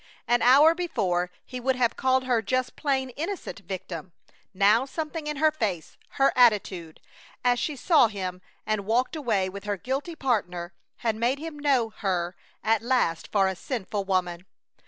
An 0.27 0.41
hour 0.41 0.73
before 0.73 1.29
he 1.45 1.59
would 1.59 1.75
have 1.75 1.95
called 1.95 2.23
her 2.23 2.41
just 2.41 2.75
plain 2.75 3.11
innocent 3.11 3.59
victim. 3.59 4.13
Now 4.51 4.83
something 4.83 5.27
in 5.27 5.37
her 5.37 5.51
face, 5.51 5.95
her 6.17 6.33
attitude, 6.35 6.99
as 7.43 7.59
she 7.59 7.75
saw 7.75 8.07
him 8.07 8.41
and 8.65 8.87
walked 8.87 9.15
away 9.15 9.47
with 9.47 9.65
her 9.65 9.77
guilty 9.77 10.15
partner, 10.15 10.73
had 11.05 11.15
made 11.15 11.37
him 11.37 11.59
know 11.59 11.91
her 11.97 12.35
at 12.63 12.81
last 12.81 13.31
for 13.31 13.47
a 13.47 13.55
sinful 13.55 14.03
woman. 14.05 14.47